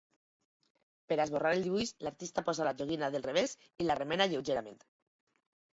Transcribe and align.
Per 1.11 1.17
esborrar 1.25 1.51
el 1.57 1.61
dibuix, 1.67 1.91
l'artista 2.07 2.45
posa 2.49 2.67
la 2.69 2.75
joguina 2.81 3.11
al 3.21 3.29
revés 3.29 3.55
i 3.85 3.89
la 3.91 4.01
remena 4.03 4.31
lleugerament. 4.35 4.85